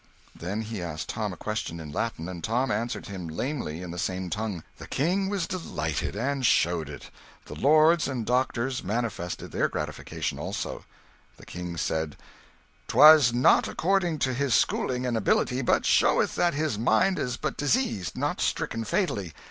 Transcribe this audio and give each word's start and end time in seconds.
Then 0.33 0.63
he 0.63 0.81
asked 0.81 1.09
Tom 1.09 1.31
a 1.31 1.37
question 1.37 1.79
in 1.79 1.91
Latin, 1.91 2.27
and 2.27 2.43
Tom 2.43 2.71
answered 2.71 3.05
him 3.05 3.27
lamely 3.27 3.83
in 3.83 3.91
the 3.91 3.99
same 3.99 4.31
tongue. 4.31 4.63
The 4.79 6.41
lords 7.55 8.07
and 8.07 8.25
doctors 8.25 8.83
manifested 8.83 9.51
their 9.51 9.67
gratification 9.69 10.39
also. 10.39 10.85
The 11.37 11.45
King 11.45 11.77
said 11.77 12.17
"'Twas 12.87 13.31
not 13.31 13.67
according 13.67 14.17
to 14.25 14.33
his 14.33 14.55
schooling 14.55 15.05
and 15.05 15.15
ability, 15.15 15.61
but 15.61 15.85
showeth 15.85 16.33
that 16.33 16.55
his 16.55 16.79
mind 16.79 17.19
is 17.19 17.37
but 17.37 17.55
diseased, 17.55 18.17
not 18.17 18.41
stricken 18.41 18.83
fatally. 18.83 19.33